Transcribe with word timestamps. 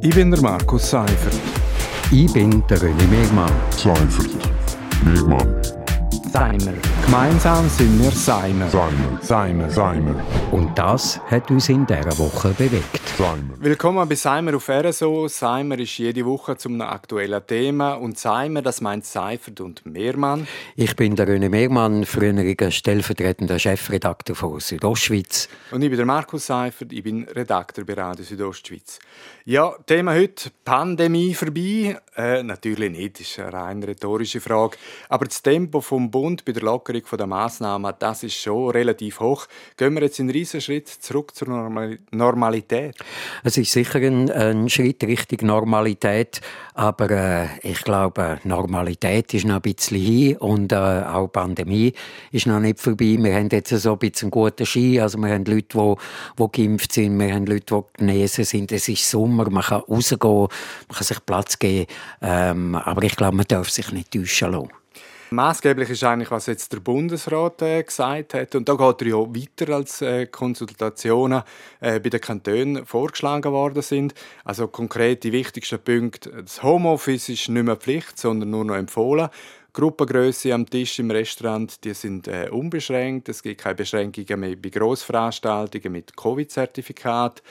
Ich 0.00 0.14
bin 0.14 0.30
der 0.30 0.40
Markus 0.40 0.90
Seifert. 0.90 1.34
Ich 2.10 2.32
bin 2.32 2.62
der 2.68 2.78
René 2.78 3.06
Megmann. 3.08 3.50
Seifert. 3.70 4.30
Megmann. 5.04 5.75
Seimer. 6.36 6.74
Gemeinsam 7.06 7.66
sind 7.66 7.98
wir 7.98 8.10
Seimer. 8.10 8.68
Seimer. 8.68 9.22
Seimer. 9.22 9.70
Seimer. 9.70 10.22
Und 10.52 10.76
das 10.76 11.18
hat 11.30 11.50
uns 11.50 11.70
in 11.70 11.86
dieser 11.86 12.18
Woche 12.18 12.50
bewegt. 12.50 13.00
Seimer. 13.16 13.54
Willkommen 13.58 14.06
bei 14.06 14.16
Seimer 14.16 14.54
auf 14.54 14.68
RSO. 14.68 15.28
Seimer 15.28 15.78
ist 15.78 15.96
jede 15.96 16.26
Woche 16.26 16.58
zum 16.58 16.78
aktuellen 16.82 17.40
Thema. 17.46 17.94
Und 17.94 18.18
Seimer, 18.18 18.60
das 18.60 18.82
meint 18.82 19.06
Seifert 19.06 19.62
und 19.62 19.86
Mehrmann. 19.86 20.46
Ich 20.74 20.94
bin 20.94 21.16
der 21.16 21.26
René 21.26 21.48
Megmann, 21.48 22.04
früheriger 22.04 22.70
stellvertretender 22.70 23.58
Chefredakteur 23.58 24.36
von 24.36 24.60
Südostschweiz. 24.60 25.48
Und 25.70 25.80
ich 25.80 25.88
bin 25.88 25.96
der 25.96 26.04
Markus 26.04 26.48
Seifert, 26.48 26.92
ich 26.92 27.02
bin 27.02 27.24
Redakteur 27.24 27.86
bei 27.86 27.94
Radio 27.94 28.26
Südostschweiz. 28.26 28.98
Ja, 29.46 29.74
Thema 29.86 30.12
heute: 30.12 30.50
Pandemie 30.64 31.32
vorbei. 31.32 31.98
Äh, 32.16 32.42
natürlich 32.42 32.90
nicht, 32.90 33.20
das 33.20 33.28
ist 33.28 33.38
eine 33.38 33.52
rein 33.52 33.82
rhetorische 33.82 34.40
Frage. 34.40 34.76
Aber 35.08 35.26
das 35.26 35.40
Tempo 35.40 35.80
vom 35.80 36.10
Bund 36.10 36.25
bei 36.34 36.52
der 36.52 36.62
Lockerung 36.62 37.02
der 37.18 37.26
Massnahmen, 37.26 37.92
das 37.98 38.22
ist 38.22 38.34
schon 38.34 38.70
relativ 38.70 39.20
hoch. 39.20 39.46
Gehen 39.76 39.94
wir 39.94 40.02
jetzt 40.02 40.18
einen 40.18 40.30
riesen 40.30 40.60
Schritt 40.60 40.88
zurück 40.88 41.34
zur 41.34 41.48
Normal 41.48 41.98
Normalität? 42.10 42.96
Es 43.44 43.56
ist 43.56 43.70
sicher 43.70 44.00
ein, 44.00 44.30
ein 44.30 44.68
Schritt 44.68 45.02
Richtung 45.04 45.46
Normalität, 45.46 46.40
aber 46.74 47.10
äh, 47.10 47.46
ich 47.62 47.82
glaube, 47.82 48.40
Normalität 48.44 49.32
ist 49.34 49.44
noch 49.44 49.56
ein 49.56 49.62
bisschen 49.62 50.00
hin 50.00 50.36
und 50.38 50.72
äh, 50.72 50.76
auch 50.76 51.28
Pandemie 51.28 51.92
ist 52.32 52.46
noch 52.46 52.60
nicht 52.60 52.80
vorbei. 52.80 53.16
Wir 53.20 53.34
haben 53.34 53.48
jetzt 53.50 53.70
so 53.70 53.92
ein 53.92 53.98
bisschen 53.98 54.26
einen 54.26 54.30
guten 54.32 54.66
Ski, 54.66 55.00
also 55.00 55.18
wir 55.18 55.32
haben 55.32 55.44
Leute, 55.44 55.78
die, 55.78 55.94
die 56.38 56.62
geimpft 56.62 56.92
sind, 56.92 57.18
wir 57.18 57.34
haben 57.34 57.46
Leute, 57.46 57.66
die 57.74 57.98
genesen 57.98 58.44
sind. 58.44 58.72
Es 58.72 58.88
ist 58.88 59.08
Sommer, 59.08 59.48
man 59.50 59.62
kann 59.62 59.82
rausgehen, 59.82 60.48
man 60.88 60.96
kann 60.96 61.04
sich 61.04 61.24
Platz 61.24 61.58
geben, 61.58 61.86
ähm, 62.22 62.74
aber 62.74 63.02
ich 63.04 63.16
glaube, 63.16 63.36
man 63.36 63.46
darf 63.46 63.70
sich 63.70 63.92
nicht 63.92 64.10
täuschen 64.10 64.52
lassen. 64.52 64.70
Maßgeblich 65.30 65.90
ist 65.90 66.04
eigentlich, 66.04 66.30
was 66.30 66.46
jetzt 66.46 66.72
der 66.72 66.78
Bundesrat 66.78 67.60
äh, 67.60 67.82
gesagt 67.82 68.34
hat. 68.34 68.54
Und 68.54 68.68
da 68.68 68.74
geht 68.74 69.02
er 69.02 69.08
ja 69.08 69.16
weiter 69.16 69.74
als 69.74 70.00
äh, 70.00 70.26
Konsultationen 70.26 71.42
äh, 71.80 71.98
bei 71.98 72.10
den 72.10 72.20
Kantonen 72.20 72.86
vorgeschlagen 72.86 73.50
worden 73.50 73.82
sind. 73.82 74.14
Also 74.44 74.68
konkret 74.68 75.24
die 75.24 75.32
wichtigsten 75.32 75.80
Punkte. 75.80 76.30
Das 76.30 76.62
Homeoffice 76.62 77.28
ist 77.28 77.48
nicht 77.48 77.64
mehr 77.64 77.76
Pflicht, 77.76 78.18
sondern 78.18 78.50
nur 78.50 78.64
noch 78.64 78.76
empfohlen. 78.76 79.28
Gruppengröße 79.72 80.54
am 80.54 80.64
Tisch 80.64 80.98
im 81.00 81.10
Restaurant 81.10 81.84
die 81.84 81.92
sind 81.92 82.28
äh, 82.28 82.48
unbeschränkt. 82.50 83.28
Es 83.28 83.42
gibt 83.42 83.60
keine 83.60 83.74
Beschränkungen 83.74 84.40
mehr 84.40 84.56
bei 84.56 84.70
Grossveranstaltungen 84.70 85.92
mit 85.92 86.16
Covid-Zertifikat 86.16 87.42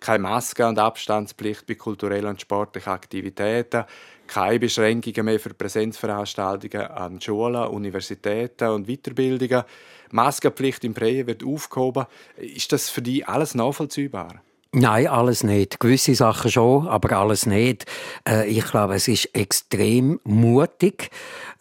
keine 0.00 0.20
Maske- 0.20 0.66
und 0.66 0.78
Abstandspflicht 0.78 1.66
bei 1.66 1.74
kulturellen 1.74 2.26
und 2.26 2.40
sportlichen 2.40 2.92
Aktivitäten, 2.92 3.84
keine 4.26 4.58
Beschränkungen 4.58 5.24
mehr 5.24 5.40
für 5.40 5.54
Präsenzveranstaltungen 5.54 6.86
an 6.86 7.20
Schulen, 7.20 7.68
Universitäten 7.68 8.68
und 8.68 8.86
Weiterbildungen. 8.86 9.64
Maskenpflicht 10.10 10.84
im 10.84 10.94
Freien 10.94 11.26
wird 11.26 11.44
aufgehoben. 11.44 12.06
Ist 12.36 12.72
das 12.72 12.88
für 12.88 13.02
dich 13.02 13.26
alles 13.26 13.54
nachvollziehbar? 13.54 14.42
Nein, 14.74 15.06
alles 15.06 15.44
nicht. 15.44 15.80
Gewisse 15.80 16.14
Sachen 16.14 16.50
schon, 16.50 16.86
aber 16.88 17.16
alles 17.16 17.46
nicht. 17.46 17.86
Äh, 18.28 18.46
ich 18.48 18.66
glaube, 18.66 18.96
es 18.96 19.08
ist 19.08 19.34
extrem 19.34 20.20
mutig, 20.24 21.08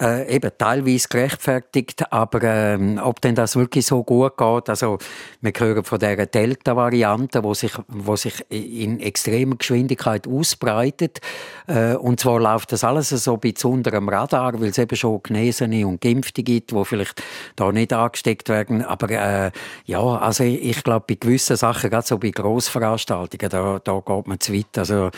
äh, 0.01 0.35
eben 0.35 0.51
teilweise 0.57 1.07
gerechtfertigt, 1.07 2.11
aber 2.11 2.43
ähm, 2.43 2.99
ob 3.01 3.21
denn 3.21 3.33
das 3.33 3.55
wirklich 3.55 3.85
so 3.85 4.03
gut 4.03 4.35
geht, 4.37 4.69
also 4.69 4.97
wir 5.39 5.53
hören 5.57 5.85
von 5.85 5.99
der 5.99 6.25
Delta-Variante, 6.25 7.45
wo 7.45 7.53
sich, 7.53 7.71
wo 7.87 8.17
sich 8.17 8.43
in 8.49 8.99
extremer 8.99 9.55
Geschwindigkeit 9.55 10.27
ausbreitet 10.27 11.21
äh, 11.67 11.95
und 11.95 12.19
zwar 12.19 12.41
läuft 12.41 12.73
das 12.73 12.83
alles 12.83 13.09
so 13.09 13.35
ein 13.35 13.39
bisschen 13.39 13.71
unter 13.71 13.91
dem 13.91 14.09
Radar, 14.09 14.59
weil 14.59 14.69
es 14.69 14.77
eben 14.77 14.97
schon 14.97 15.23
Genesene 15.23 15.87
und 15.87 16.01
Geimpfte 16.01 16.43
gibt, 16.43 16.71
die 16.71 16.85
vielleicht 16.85 17.23
da 17.55 17.71
nicht 17.71 17.93
angesteckt 17.93 18.49
werden, 18.49 18.83
aber 18.83 19.09
äh, 19.09 19.51
ja, 19.85 20.01
also 20.01 20.43
ich, 20.43 20.61
ich 20.61 20.83
glaube, 20.83 21.05
bei 21.07 21.15
gewissen 21.15 21.55
Sachen, 21.55 21.89
gerade 21.89 22.05
so 22.05 22.17
bei 22.17 22.31
Grossveranstaltungen, 22.31 22.96
Veranstaltungen, 22.97 23.49
da, 23.49 23.79
da 23.83 24.03
geht 24.05 24.27
man 24.27 24.39
zu 24.39 24.53
weit. 24.53 24.77
Also, 24.77 25.11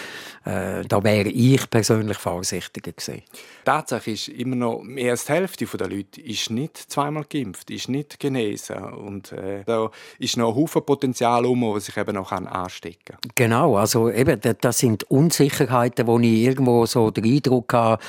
äh, 0.46 0.84
da 0.88 1.04
wäre 1.04 1.30
ich 1.30 1.70
persönlich 1.70 2.18
vorsichtiger 2.18 2.92
gewesen. 2.92 3.24
Tatsache 3.66 4.12
ist 4.12 4.28
immer 4.28 4.56
noch 4.56 4.82
mehr 4.82 5.12
als 5.12 5.26
die 5.26 5.34
Hälfte 5.34 5.66
der 5.66 5.88
Leute 5.88 6.22
ist 6.22 6.50
nicht 6.50 6.78
zweimal 6.78 7.26
geimpft, 7.30 7.70
ist 7.70 7.90
nicht 7.90 8.20
genesen 8.20 8.78
und 8.78 9.32
äh, 9.32 9.64
da 9.66 9.92
ist 10.18 10.38
noch 10.38 10.50
ein 10.50 10.56
Haufen 10.56 10.84
Potenzial 10.84 11.46
um, 11.46 11.74
das 11.74 11.86
sich 11.86 11.98
eben 11.98 12.16
noch 12.16 12.32
anstecken 12.32 12.98
kann. 13.06 13.18
Genau, 13.36 13.78
also 13.78 14.10
eben 14.10 14.40
das 14.60 14.78
sind 14.78 15.04
Unsicherheiten, 15.04 16.08
wo 16.08 16.20
ich 16.20 16.28
irgendwo 16.28 16.86
so 16.86 17.12
den 17.12 17.26
Eindruck 17.26 17.74
habe, 17.74 18.04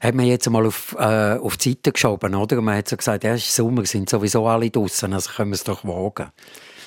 hat 0.00 0.14
man 0.14 0.26
jetzt 0.26 0.48
mal 0.50 0.66
auf, 0.66 0.94
äh, 0.98 1.36
auf 1.38 1.56
die 1.56 1.70
Seite 1.70 1.92
geschoben, 1.92 2.34
oder? 2.34 2.60
Man 2.60 2.76
hat 2.76 2.88
so 2.88 2.96
gesagt, 2.96 3.24
ja, 3.24 3.34
es 3.34 3.44
ist 3.44 3.54
Sommer, 3.54 3.84
sind 3.86 4.10
sowieso 4.10 4.46
alle 4.46 4.70
draußen, 4.70 5.12
also 5.12 5.30
können 5.30 5.50
wir 5.50 5.56
es 5.56 5.64
doch 5.64 5.84
wagen. 5.84 6.30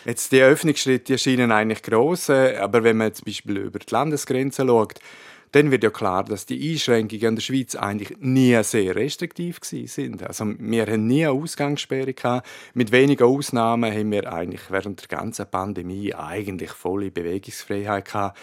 Jetzt 0.06 0.32
die 0.32 0.42
Öffnungsschritte 0.42 1.14
erscheinen 1.14 1.52
eigentlich 1.52 1.84
gross, 1.84 2.30
äh, 2.30 2.58
aber 2.58 2.84
wenn 2.84 2.98
man 2.98 3.14
zum 3.14 3.26
Beispiel 3.26 3.58
über 3.58 3.80
die 3.80 3.92
Landesgrenzen 3.92 4.68
schaut, 4.68 5.00
dann 5.52 5.70
wird 5.70 5.84
ja 5.84 5.90
klar, 5.90 6.24
dass 6.24 6.46
die 6.46 6.72
Einschränkungen 6.72 7.28
in 7.28 7.36
der 7.36 7.42
Schweiz 7.42 7.76
eigentlich 7.76 8.18
nie 8.20 8.62
sehr 8.64 8.96
restriktiv 8.96 9.60
sind. 9.62 10.24
Also 10.24 10.46
wir 10.58 10.86
haben 10.86 11.08
nie 11.08 11.26
eine 11.26 11.34
Ausgangssperre 11.34 12.14
gehabt. 12.14 12.48
Mit 12.74 12.92
wenigen 12.92 13.24
Ausnahmen 13.24 13.92
haben 13.92 14.12
wir 14.12 14.32
eigentlich 14.32 14.62
während 14.70 15.02
der 15.02 15.18
ganzen 15.18 15.46
Pandemie 15.52 16.14
eigentlich 16.14 16.72
volle 16.72 17.12
Bewegungsfreiheit 17.12 18.06
gehabt. 18.06 18.40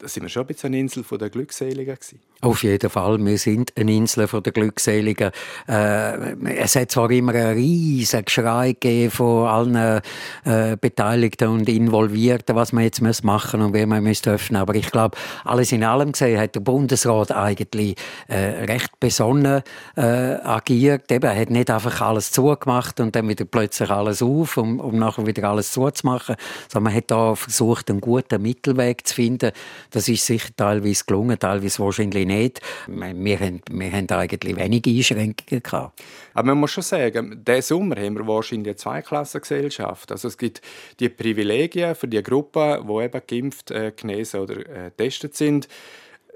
Da 0.00 0.08
sind 0.08 0.22
wir 0.22 0.30
schon 0.30 0.44
ein 0.44 0.46
bisschen 0.46 0.68
eine 0.68 0.78
Insel 0.78 1.04
der 1.18 1.28
Glückseligen 1.28 1.94
gewesen. 1.94 2.20
Auf 2.40 2.62
jeden 2.62 2.88
Fall, 2.88 3.22
wir 3.22 3.36
sind 3.36 3.70
eine 3.76 3.92
Insel 3.92 4.26
der 4.26 4.52
Glückseligen. 4.52 5.30
Äh, 5.68 6.36
es 6.56 6.74
hat 6.74 6.90
zwar 6.90 7.10
immer 7.10 7.34
einen 7.34 7.58
riesen 7.58 8.24
Geschrei 8.24 8.72
gegeben 8.72 9.10
von 9.10 9.46
allen 9.46 10.00
äh, 10.46 10.78
Beteiligten 10.80 11.48
und 11.48 11.68
Involvierten, 11.68 12.56
was 12.56 12.72
man 12.72 12.84
jetzt 12.84 13.02
machen 13.24 13.60
und 13.60 13.74
wie 13.74 13.84
man 13.84 14.02
müsste 14.02 14.30
öffnen. 14.30 14.62
Aber 14.62 14.74
ich 14.74 14.90
glaube, 14.90 15.18
alles 15.44 15.70
in 15.70 15.84
allem 15.84 16.12
gesehen 16.12 16.40
hat 16.40 16.54
der 16.54 16.60
Bundesrat 16.60 17.30
eigentlich 17.32 17.94
äh, 18.28 18.64
recht 18.64 18.98
besonnen 19.00 19.62
äh, 19.96 20.00
agiert. 20.00 21.12
Eben, 21.12 21.26
er 21.26 21.38
hat 21.38 21.50
nicht 21.50 21.70
einfach 21.70 22.00
alles 22.00 22.32
zugemacht 22.32 23.00
und 23.00 23.14
dann 23.14 23.28
wieder 23.28 23.44
plötzlich 23.44 23.90
alles 23.90 24.22
auf, 24.22 24.56
um, 24.56 24.80
um 24.80 24.98
nachher 24.98 25.26
wieder 25.26 25.44
alles 25.44 25.72
zuzumachen, 25.72 26.36
sondern 26.68 26.84
man 26.84 26.94
hat 26.94 27.10
da 27.10 27.34
versucht, 27.34 27.90
einen 27.90 28.00
guten 28.00 28.40
Mittelweg 28.40 29.06
zu 29.06 29.14
finden. 29.14 29.52
Das 29.90 30.08
ist 30.08 30.24
sicher 30.24 30.50
teilweise 30.56 31.04
gelungen, 31.04 31.38
teilweise 31.38 31.82
wahrscheinlich 31.82 32.26
nicht. 32.26 32.60
Wir 32.86 33.40
haben, 33.40 33.60
wir 33.70 33.92
haben 33.92 34.08
eigentlich 34.08 34.56
wenige 34.56 34.90
Einschränkungen 34.90 35.62
gehabt. 35.62 36.00
Aber 36.34 36.46
man 36.46 36.58
muss 36.58 36.70
schon 36.70 36.82
sagen, 36.82 37.44
diesen 37.44 37.62
Sommer 37.62 37.96
haben 37.96 38.14
wir 38.14 38.26
wahrscheinlich 38.26 38.68
eine 38.68 38.76
Zweiklassengesellschaft. 38.76 40.12
Also 40.12 40.28
es 40.28 40.38
gibt 40.38 40.62
die 40.98 41.08
Privilegien 41.08 41.94
für 41.94 42.08
die 42.08 42.22
Gruppen, 42.22 42.86
die 42.86 43.04
eben 43.04 43.22
geimpft, 43.26 43.70
äh, 43.70 43.92
genesen 43.94 44.40
oder 44.40 44.58
äh, 44.58 44.90
getestet 44.96 45.36
sind. 45.36 45.68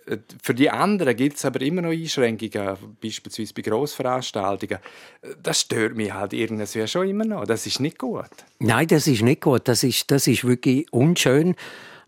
Äh, 0.07 0.19
für 0.43 0.55
die 0.55 0.71
anderen 0.71 1.17
gibt 1.17 1.37
es 1.37 1.45
aber 1.45 1.61
immer 1.61 1.83
noch 1.83 1.91
Einschränkungen, 1.91 2.77
beispielsweise 3.03 3.55
bei 3.55 3.63
Grossveranstaltungen. 3.63 4.79
Das 5.43 5.61
stört 5.61 5.97
mich 5.97 6.13
halt 6.13 6.33
irgendwie 6.33 6.87
schon 6.87 7.09
immer 7.09 7.25
noch. 7.25 7.45
Das 7.45 7.67
ist 7.67 7.81
nicht 7.81 7.99
gut. 7.99 8.31
Nein, 8.59 8.87
das 8.89 9.07
ist 9.07 9.23
nicht 9.23 9.43
gut. 9.43 9.69
Das 9.69 9.83
ist, 9.83 10.11
das 10.11 10.27
ist 10.27 10.45
wirklich 10.45 10.93
unschön 10.93 11.55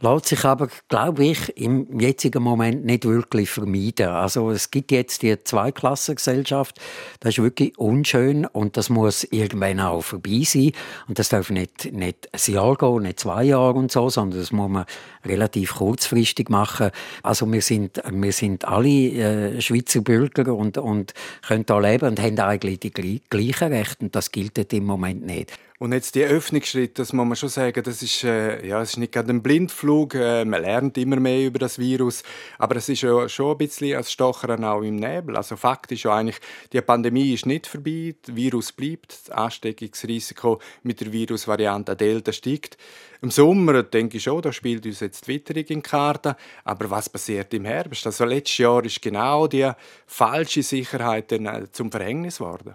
lässt 0.00 0.26
sich 0.26 0.44
aber, 0.44 0.68
glaube 0.88 1.24
ich, 1.24 1.56
im 1.56 2.00
jetzigen 2.00 2.42
Moment 2.42 2.84
nicht 2.84 3.04
wirklich 3.04 3.50
vermeiden. 3.50 4.08
Also 4.08 4.50
es 4.50 4.70
gibt 4.70 4.92
jetzt 4.92 5.22
die 5.22 5.42
Zweiklassengesellschaft, 5.42 6.80
das 7.20 7.34
ist 7.34 7.42
wirklich 7.42 7.78
unschön 7.78 8.46
und 8.46 8.76
das 8.76 8.90
muss 8.90 9.24
irgendwann 9.24 9.80
auch 9.80 10.02
vorbei 10.02 10.42
sein. 10.44 10.72
Und 11.08 11.18
das 11.18 11.28
darf 11.28 11.50
nicht, 11.50 11.92
nicht 11.92 12.28
ein 12.32 12.54
Jahr 12.54 12.76
gehen, 12.76 13.02
nicht 13.02 13.20
zwei 13.20 13.44
Jahre 13.44 13.74
und 13.74 13.90
so, 13.90 14.08
sondern 14.08 14.40
das 14.40 14.52
muss 14.52 14.70
man 14.70 14.84
relativ 15.24 15.74
kurzfristig 15.74 16.48
machen. 16.48 16.90
Also 17.22 17.50
wir 17.50 17.62
sind, 17.62 18.02
wir 18.10 18.32
sind 18.32 18.64
alle 18.66 18.88
äh, 18.88 19.60
Schweizer 19.60 20.00
Bürger 20.00 20.54
und, 20.54 20.78
und 20.78 21.14
können 21.46 21.66
da 21.66 21.78
leben 21.78 22.08
und 22.08 22.20
haben 22.20 22.38
eigentlich 22.38 22.80
die 22.80 22.90
gleichen 22.90 23.72
Rechte 23.72 24.04
und 24.04 24.14
das 24.14 24.30
gilt 24.30 24.56
im 24.72 24.84
Moment 24.84 25.24
nicht. 25.26 25.52
Und 25.78 25.92
jetzt 25.92 26.14
die 26.14 26.24
Öffnungsschritte, 26.24 27.02
das 27.02 27.12
muss 27.12 27.26
man 27.26 27.36
schon 27.36 27.50
sagen, 27.50 27.82
das 27.82 28.02
ist, 28.02 28.24
äh, 28.24 28.66
ja, 28.66 28.80
es 28.80 28.90
ist 28.90 28.96
nicht 28.96 29.12
gerade 29.12 29.28
ein 29.28 29.42
Blindflug. 29.42 30.14
Äh, 30.14 30.46
man 30.46 30.62
lernt 30.62 30.96
immer 30.96 31.20
mehr 31.20 31.46
über 31.46 31.58
das 31.58 31.78
Virus, 31.78 32.22
aber 32.58 32.76
es 32.76 32.88
ist 32.88 33.02
ja 33.02 33.28
schon 33.28 33.52
ein 33.52 33.58
bisschen 33.58 33.94
als 33.94 34.10
Stochern 34.10 34.64
auch 34.64 34.80
im 34.80 34.96
Nebel. 34.96 35.36
Also 35.36 35.56
Fakt 35.56 35.92
ist 35.92 36.04
ja 36.04 36.14
eigentlich, 36.14 36.40
die 36.72 36.80
Pandemie 36.80 37.34
ist 37.34 37.44
nicht 37.44 37.66
vorbei, 37.66 38.14
das 38.22 38.34
Virus 38.34 38.72
bleibt, 38.72 39.12
das 39.26 39.30
Ansteckungsrisiko 39.30 40.60
mit 40.82 41.02
der 41.02 41.12
Virusvariante 41.12 41.94
Delta 41.94 42.32
steigt. 42.32 42.78
Im 43.22 43.30
Sommer 43.30 43.82
denke 43.82 44.16
ich 44.16 44.22
schon, 44.22 44.42
da 44.42 44.52
spielt 44.52 44.86
uns 44.86 45.00
jetzt 45.00 45.26
die 45.26 45.34
Witterung 45.34 45.64
in 45.64 45.82
Karten. 45.82 46.34
Aber 46.64 46.90
was 46.90 47.08
passiert 47.08 47.52
im 47.54 47.64
Herbst? 47.64 48.06
Also 48.06 48.24
letztes 48.24 48.58
Jahr 48.58 48.84
ist 48.84 49.02
genau 49.02 49.46
die 49.46 49.70
falsche 50.06 50.62
Sicherheit 50.62 51.32
äh, 51.32 51.70
zum 51.72 51.90
Verhängnis 51.90 52.38
geworden. 52.38 52.74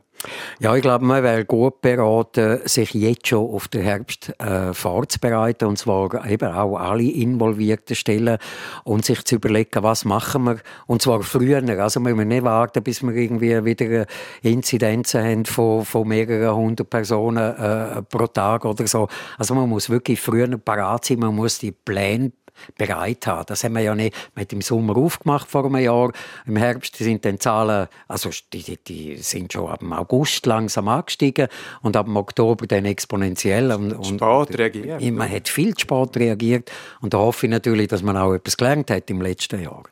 Ja, 0.59 0.75
ich 0.75 0.83
glaube, 0.83 1.03
man 1.03 1.23
wäre 1.23 1.45
gut 1.45 1.81
beraten, 1.81 2.59
sich 2.65 2.93
jetzt 2.93 3.27
schon 3.27 3.49
auf 3.49 3.67
den 3.67 3.81
Herbst 3.81 4.31
äh, 4.39 4.71
vorzubereiten 4.71 5.65
und 5.65 5.77
zwar 5.77 6.29
eben 6.29 6.51
auch 6.51 6.77
alle 6.77 7.03
involvierten 7.03 7.95
Stellen 7.95 8.37
und 8.83 9.03
sich 9.03 9.23
zu 9.25 9.35
überlegen, 9.35 9.81
was 9.81 10.05
machen 10.05 10.44
wir 10.44 10.57
und 10.85 11.01
zwar 11.01 11.23
früher. 11.23 11.63
Also 11.79 11.99
wir 12.01 12.13
müssen 12.13 12.27
nicht 12.27 12.44
warten, 12.44 12.83
bis 12.83 13.01
wir 13.01 13.15
irgendwie 13.15 13.65
wieder 13.65 14.05
Inzidenzen 14.44 15.23
haben 15.23 15.45
von, 15.45 15.85
von 15.85 16.07
mehreren 16.07 16.55
hundert 16.55 16.89
Personen 16.91 17.55
äh, 17.55 18.03
pro 18.03 18.27
Tag 18.27 18.65
oder 18.65 18.85
so. 18.85 19.07
Also 19.39 19.55
man 19.55 19.69
muss 19.69 19.89
wirklich 19.89 20.19
früher 20.47 20.57
parat 20.57 21.05
sein, 21.05 21.19
man 21.19 21.35
muss 21.35 21.59
die 21.59 21.71
Pläne 21.71 22.31
bereit 22.77 23.25
haben. 23.27 23.45
Das 23.47 23.63
haben 23.63 23.73
wir 23.73 23.81
ja 23.81 23.95
nicht 23.95 24.15
mit 24.35 24.53
im 24.53 24.61
Sommer 24.61 24.95
aufgemacht 24.97 25.49
vor 25.49 25.65
einem 25.65 25.77
Jahr. 25.77 26.11
Im 26.45 26.57
Herbst 26.57 26.95
sind 26.97 27.25
dann 27.25 27.39
Zahlen, 27.39 27.88
also 28.07 28.29
die, 28.53 28.61
die, 28.61 28.77
die 28.77 29.17
sind 29.17 29.53
schon 29.53 29.69
ab 29.69 29.81
August 29.89 30.45
langsam 30.45 30.88
angestiegen 30.88 31.47
und 31.81 31.95
ab 31.95 32.07
Oktober 32.13 32.67
dann 32.67 32.85
exponentiell. 32.85 33.71
Und, 33.71 33.93
und 33.93 34.05
spät 34.05 34.57
reagiert. 34.57 35.01
Man 35.13 35.29
hat 35.29 35.47
viel 35.47 35.73
zu 35.75 35.81
spät 35.81 36.17
reagiert 36.17 36.71
und 36.99 37.13
da 37.13 37.19
hoffe 37.19 37.47
ich 37.47 37.51
natürlich, 37.51 37.87
dass 37.87 38.03
man 38.03 38.17
auch 38.17 38.33
etwas 38.33 38.57
gelernt 38.57 38.91
hat 38.91 39.09
im 39.09 39.21
letzten 39.21 39.61
Jahr. 39.61 39.83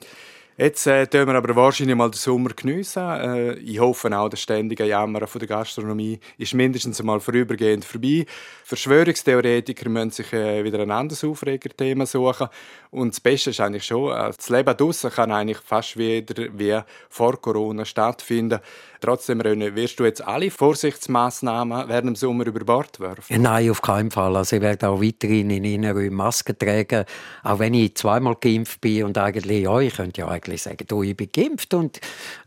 Jetzt 0.61 0.87
äh, 0.87 1.07
wir 1.09 1.35
aber 1.35 1.55
wahrscheinlich 1.55 1.95
mal 1.95 2.11
den 2.11 2.17
Sommer 2.17 2.49
geniessen. 2.49 3.01
Äh, 3.01 3.53
ich 3.59 3.79
hoffe 3.79 4.13
auch, 4.13 4.27
das 4.27 4.41
ständige 4.41 4.83
Jammern 4.83 5.25
von 5.25 5.39
der 5.39 5.47
Gastronomie 5.47 6.19
ist 6.37 6.53
mindestens 6.53 6.99
einmal 6.99 7.21
vorübergehend 7.21 7.85
vorbei. 7.85 8.25
Verschwörungstheoretiker 8.65 9.87
müssen 9.87 10.11
sich 10.11 10.33
äh, 10.33 10.61
wieder 10.65 10.79
ein 10.79 10.91
anderes 10.91 11.23
Aufregerthema 11.23 12.05
suchen. 12.05 12.49
Und 12.91 13.13
das 13.13 13.21
Beste 13.21 13.51
ist 13.51 13.61
eigentlich 13.61 13.85
schon, 13.85 14.11
äh, 14.11 14.33
das 14.35 14.49
Leben 14.49 14.75
draussen 14.75 15.11
kann 15.11 15.31
eigentlich 15.31 15.59
fast 15.59 15.95
wieder 15.95 16.49
wie 16.51 16.77
vor 17.07 17.39
Corona 17.39 17.85
stattfinden. 17.85 18.59
Trotzdem, 18.99 19.39
René, 19.39 19.73
wirst 19.75 19.97
du 19.99 20.03
jetzt 20.03 20.21
alle 20.21 20.51
Vorsichtsmaßnahmen 20.51 21.87
während 21.87 22.07
dem 22.07 22.15
Sommer 22.15 22.45
über 22.45 22.59
Bord 22.65 22.99
werfen? 22.99 23.41
Nein, 23.41 23.69
auf 23.69 23.81
keinen 23.81 24.11
Fall. 24.11 24.35
Also 24.35 24.57
ich 24.57 24.61
werde 24.61 24.89
auch 24.89 25.01
weiterhin 25.01 25.49
in 25.51 25.63
Innenräumen 25.63 26.15
Masken 26.15 26.59
tragen, 26.59 27.05
auch 27.43 27.59
wenn 27.59 27.75
ich 27.75 27.95
zweimal 27.95 28.35
geimpft 28.35 28.81
bin 28.81 29.05
und 29.05 29.17
eigentlich, 29.17 29.63
ja, 29.63 29.79
ich 29.79 29.95
könnte 29.95 30.19
ja 30.19 30.27
eigentlich 30.27 30.48
sagen, 30.57 30.85
du, 30.87 31.03
ich 31.03 31.15
bin 31.15 31.29
geimpft 31.31 31.73
und 31.73 31.99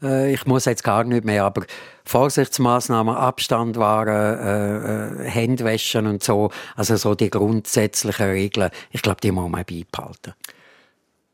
äh, 0.02 0.32
ich 0.32 0.46
muss 0.46 0.64
jetzt 0.64 0.84
gar 0.84 1.04
nicht 1.04 1.24
mehr, 1.24 1.44
aber 1.44 1.64
Vorsichtsmaßnahmen, 2.04 3.14
Abstand 3.14 3.76
wahren, 3.76 4.08
äh, 4.08 5.26
äh, 5.26 5.30
Händewaschen 5.30 6.06
und 6.06 6.22
so, 6.22 6.50
also 6.76 6.96
so 6.96 7.14
die 7.14 7.30
grundsätzlichen 7.30 8.26
Regeln, 8.26 8.70
ich 8.90 9.02
glaube, 9.02 9.20
die 9.22 9.30
muss 9.30 9.50
man 9.50 9.64
beibehalten. 9.64 10.34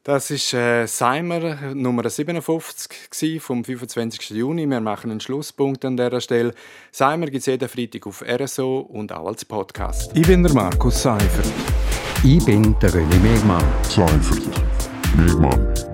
Das 0.09 0.31
ist 0.31 0.55
äh, 0.55 0.87
Seimer 0.87 1.75
Nummer 1.75 2.09
57 2.09 3.43
vom 3.43 3.63
25. 3.63 4.31
Juni. 4.31 4.67
Wir 4.67 4.81
machen 4.81 5.11
einen 5.11 5.21
Schlusspunkt 5.21 5.85
an 5.85 5.99
dieser 5.99 6.23
Stelle. 6.23 6.55
Seimer 6.91 7.27
gibt 7.27 7.41
es 7.41 7.47
jeden 7.47 7.69
Freitag 7.69 8.07
auf 8.07 8.25
RSO 8.27 8.79
und 8.79 9.13
auch 9.13 9.27
als 9.27 9.45
Podcast. 9.45 10.11
Ich 10.15 10.27
bin 10.27 10.43
der 10.43 10.55
Markus 10.55 11.03
Seifert. 11.03 11.53
Ich 12.25 12.43
bin 12.43 12.75
der 12.81 12.91
René 12.91 13.21
Megmann. 13.21 13.63
Seifert. 13.83 14.49
Megmann. 15.15 15.88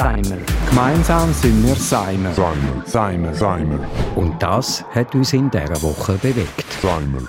Seimer. 0.00 0.38
Gemeinsam 0.70 1.30
sind 1.34 1.62
wir 1.62 1.74
Seimer. 1.74 2.32
Seimer. 2.32 2.86
Seimer. 2.86 3.34
Seimer. 3.34 3.78
Und 4.16 4.42
das 4.42 4.82
hat 4.94 5.14
uns 5.14 5.34
in 5.34 5.50
dieser 5.50 5.82
Woche 5.82 6.14
bewegt. 6.14 6.64
Seimer. 6.80 7.20